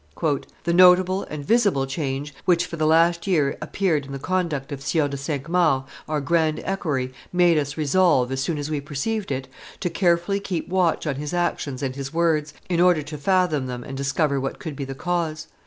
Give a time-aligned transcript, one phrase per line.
[0.63, 4.71] "The notable and visible change which had for the last year appeared in the conduct
[4.71, 8.81] of Sieur de Cinq Mars, our grand equerry, made us resolve, as soon as we
[8.81, 9.47] perceived it,
[9.79, 13.83] to carefully keep watch on his actions and his words, in order to fathom them
[13.83, 15.45] and discover what could be the cause.